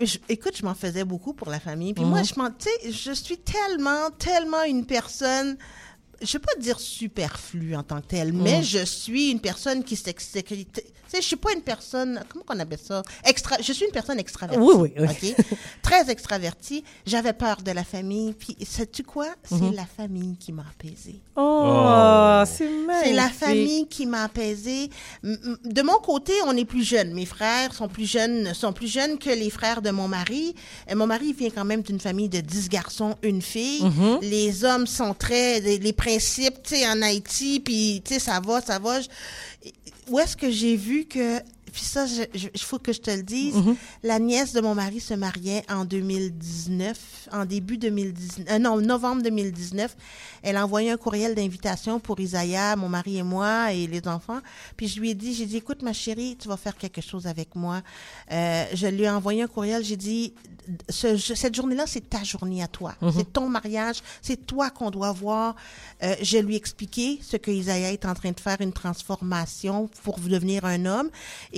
[0.00, 1.92] Je- écoute, je m'en faisais beaucoup pour la famille.
[1.94, 2.10] Puis Mhm.
[2.10, 5.56] moi, je m'en, tu sais, je suis tellement, tellement une personne.
[6.22, 8.42] Je vais pas dire superflue en tant que telle, Mhm.
[8.42, 10.46] mais je suis une personne qui s'excite.
[10.46, 13.02] Tu sais, je suis pas une personne, comment qu'on appelle ça?
[13.24, 14.60] Extra, je suis une personne extravertie.
[14.60, 15.34] Oui, oui, oui.
[15.80, 16.82] Très extravertie.
[17.06, 18.32] J'avais peur de la famille.
[18.32, 19.28] Puis, sais-tu quoi?
[19.44, 19.74] C'est Mhm.
[19.76, 21.20] la famille qui m'a apaisée.
[21.36, 22.42] Oh, Oh.
[22.46, 23.04] c'est magnifique.
[23.04, 24.90] C'est la famille qui m'a apaisée.
[25.22, 27.12] De mon côté, on est plus jeunes.
[27.14, 30.56] Mes frères sont plus jeunes, sont plus jeunes que les frères de mon mari.
[30.88, 33.82] Et mon mari vient quand même d'une famille de 10 garçons, une fille.
[33.84, 34.20] Mm-hmm.
[34.22, 38.38] Les hommes sont très les, les principes, tu sais, en Haïti, puis tu sais, ça
[38.38, 39.00] va, ça va.
[40.08, 41.40] Où est-ce que j'ai vu que
[41.76, 43.54] puis ça, il faut que je te le dise.
[44.02, 49.22] La nièce de mon mari se mariait en 2019, en début 2019, euh, non, novembre
[49.22, 49.94] 2019.
[50.42, 54.38] Elle a envoyé un courriel d'invitation pour Isaiah, mon mari et moi et les enfants.
[54.78, 57.26] Puis je lui ai dit, j'ai dit, écoute ma chérie, tu vas faire quelque chose
[57.26, 57.82] avec moi.
[58.32, 60.32] Euh, je lui ai envoyé un courriel, j'ai dit,
[60.88, 62.94] ce- je- cette journée-là, c'est ta journée à toi.
[63.14, 65.54] C'est ton mariage, c'est toi qu'on doit voir.
[66.02, 69.88] Euh, je lui ai expliqué ce que Isaiah est en train de faire, une transformation
[70.04, 71.10] pour devenir un homme.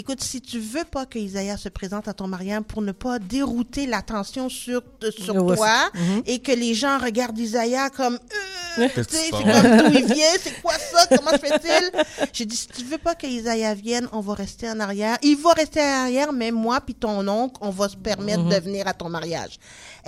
[0.09, 3.18] Écoute, si tu veux pas que Isaiah se présente à ton mariage pour ne pas
[3.18, 9.16] dérouter l'attention sur, sur toi c'est- et que les gens regardent Isaiah comme euh, tu
[9.16, 12.05] sais, c'est comme d'où il vient, c'est quoi ça, comment se fait-il?
[12.33, 15.18] J'ai dit, si tu veux pas que Isaiah vienne, on va rester en arrière.
[15.23, 18.57] Il va rester en arrière, mais moi puis ton oncle, on va se permettre de
[18.61, 19.59] venir à ton mariage.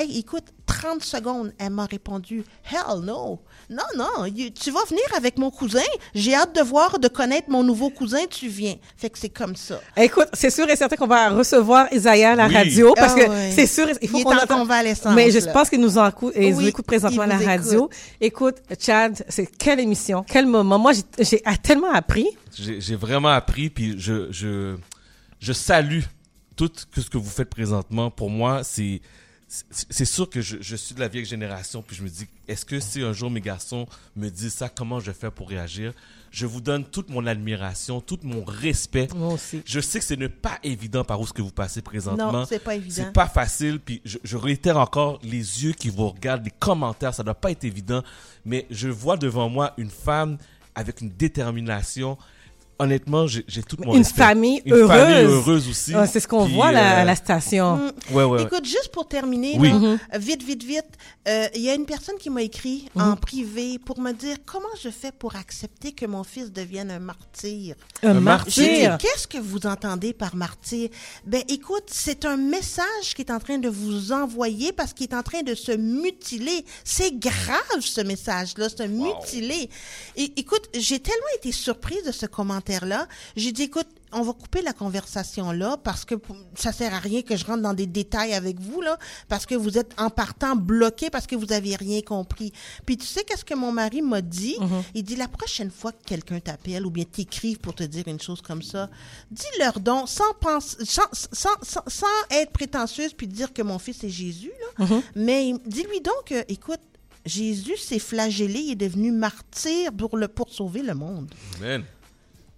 [0.00, 3.38] Hey, écoute, 30 secondes, elle m'a répondu, hell no.
[3.68, 5.82] Non, non, you- tu vas venir avec mon cousin.
[6.14, 8.76] J'ai hâte de voir, de connaître mon nouveau cousin, tu viens.
[8.96, 9.78] Fait que c'est comme ça.
[9.98, 12.54] Écoute, c'est sûr et certain qu'on va recevoir Isaiah à la Oui.
[12.54, 15.52] radio parce Ah que c'est sûr, il faut qu'on en entende- convalescence, Mais je là.
[15.52, 17.90] pense qu'il nous en écoute, et nous Oui, écoute présentement à la radio.
[18.22, 20.78] Écoute, Chad, c'est quelle émission, quel moment.
[20.78, 22.26] Moi, j'ai- j'ai tellement appris.
[22.58, 24.76] J'ai j'ai vraiment appris, puis je, je,
[25.40, 26.00] je salue
[26.56, 28.10] tout que ce que vous faites présentement.
[28.10, 29.02] Pour moi, c'est
[29.70, 32.64] c'est sûr que je, je suis de la vieille génération, puis je me dis, est-ce
[32.64, 35.92] que si un jour mes garçons me disent ça, comment je fais pour réagir?
[36.30, 39.08] Je vous donne toute mon admiration, tout mon respect.
[39.16, 39.62] Moi aussi.
[39.64, 42.30] Je sais que ce n'est pas évident par où ce que vous passez présentement.
[42.30, 42.94] Non, c'est pas évident.
[42.94, 43.80] C'est pas facile.
[43.80, 47.50] Puis je, je réitère encore les yeux qui vous regardent, les commentaires, ça doit pas
[47.50, 48.04] être évident.
[48.44, 50.38] Mais je vois devant moi une femme
[50.76, 52.16] avec une détermination.
[52.80, 54.22] Honnêtement, j'ai tout mon Une respect.
[54.22, 54.88] famille Une heureuse.
[54.98, 55.94] famille heureuse aussi.
[55.94, 57.76] Ouais, c'est ce qu'on voit là, euh, à la station.
[57.76, 58.14] Mm.
[58.14, 58.42] Ouais, ouais.
[58.42, 59.68] Écoute, juste pour terminer, Oui.
[59.70, 60.18] là, Mm-hmm.
[60.18, 60.84] vite, vite, vite,
[61.28, 64.68] euh, il y a une personne qui m'a écrit en privé pour me dire comment
[64.82, 67.76] je fais pour accepter que mon fils devienne un martyr.
[68.02, 68.98] Un, Un martyr?
[68.98, 70.88] qu'est-ce que vous entendez par martyr?
[71.26, 75.14] Ben, écoute, c'est un message qui est en train de vous envoyer parce qu'il est
[75.14, 76.64] en train de se mutiler.
[76.84, 79.68] C'est grave, ce message-là, se mutiler.
[80.16, 82.26] Et, écoute, j'ai tellement été surprise de ce
[82.70, 83.06] commentaire-là.
[83.37, 86.16] J'ai dit, écoute, on va couper la conversation là parce que
[86.56, 89.54] ça sert à rien que je rentre dans des détails avec vous là parce que
[89.54, 92.52] vous êtes en partant bloqué parce que vous avez rien compris.
[92.87, 94.56] Puis tu sais qu'est-ce que mon mari m'a dit?
[94.94, 98.20] Il dit la prochaine fois que quelqu'un t'appelle ou bien t'écrive pour te dire une
[98.20, 98.90] chose comme ça,
[99.30, 104.02] dis-leur donc sans penser sans, sans, sans, sans être prétentieuse puis dire que mon fils
[104.02, 106.80] est Jésus là, mais dis-lui donc euh, écoute
[107.26, 111.30] Jésus s'est flagellé, il est devenu martyr pour le pour sauver le monde.
[111.59, 111.85] Amen.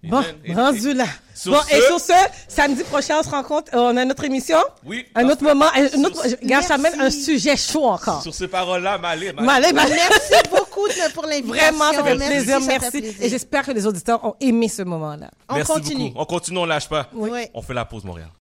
[0.03, 0.35] Bon, Amen.
[0.43, 1.05] Et- rendu là.
[1.33, 2.13] Sur bon, ce- et sur ce,
[2.47, 3.71] samedi prochain, on se rencontre.
[3.73, 4.57] euh, on a notre émission.
[4.85, 5.05] Oui.
[5.15, 5.65] Un autre moment.
[5.73, 8.21] Un autre, regarde, ça mène un sujet chaud encore.
[8.21, 9.31] Sur ces paroles-là, m'allez.
[9.33, 9.95] Malais, malais.
[9.95, 11.53] Merci beaucoup de- pour l'invitation.
[11.53, 12.53] Vraiment, ça fait Merci, plaisir.
[12.53, 13.01] ça fait Merci.
[13.01, 13.15] plaisir.
[13.21, 15.31] Et j'espère que les auditeurs ont aimé ce moment-là.
[15.49, 16.09] On Merci continue.
[16.09, 16.19] beaucoup.
[16.21, 17.07] On continue, on lâche pas.
[17.13, 17.45] Oui.
[17.53, 18.27] On fait la pause, Montréal.